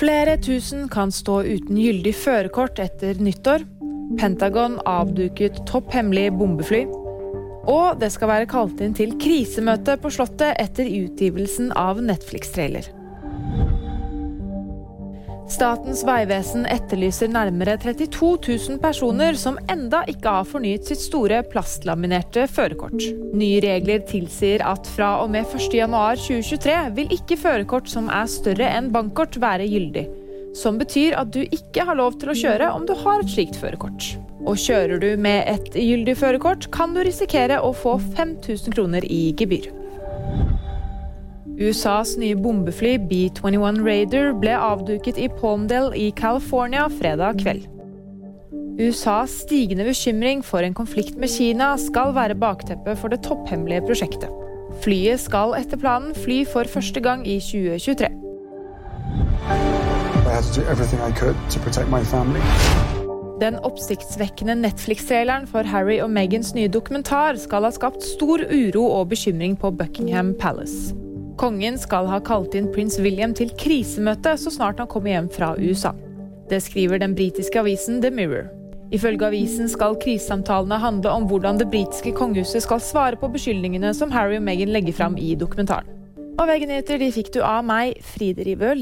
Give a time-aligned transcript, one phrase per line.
[0.00, 3.66] Flere tusen kan stå uten gyldig førerkort etter nyttår.
[4.16, 6.86] Pentagon avduket topp hemmelig bombefly.
[7.68, 12.88] Og det skal være kalt inn til krisemøte på Slottet etter utgivelsen av Netflix-trailer.
[15.50, 18.28] Statens vegvesen etterlyser nærmere 32
[18.68, 23.02] 000 personer som enda ikke har fornyet sitt store plastlaminerte førerkort.
[23.34, 28.92] Nye regler tilsier at fra og med 1.1.2023 vil ikke førerkort som er større enn
[28.94, 30.06] bankkort være gyldig.
[30.54, 33.58] Som betyr at du ikke har lov til å kjøre om du har et slikt
[33.58, 34.12] førerkort.
[34.46, 39.30] Og kjører du med et gyldig førerkort, kan du risikere å få 5000 kroner i
[39.38, 39.79] gebyr.
[41.60, 47.66] USAs nye bombefly B-21 Raider ble avduket i Palmdale i California fredag kveld.
[48.80, 54.32] USAs stigende bekymring for en konflikt med Kina skal være bakteppet for det topphemmelige prosjektet.
[54.80, 58.08] Flyet skal etter planen fly for første gang i 2023.
[63.44, 69.12] Den oppsiktsvekkende Netflix-traileren for Harry og Megans nye dokumentar skal ha skapt stor uro og
[69.12, 70.96] bekymring på Buckingham Palace.
[71.40, 75.54] Kongen skal ha kalt inn prins William til krisemøte så snart han kommer hjem fra
[75.56, 75.94] USA.
[76.50, 78.50] Det skriver den britiske avisen The Mirror.
[78.92, 84.12] Ifølge avisen skal krisesamtalene handle om hvordan det britiske kongehuset skal svare på beskyldningene som
[84.12, 85.88] Harry og Meghan legger fram i dokumentaren.
[86.36, 88.74] Og VG-nyheter fikk du av meg, Fride Rivø.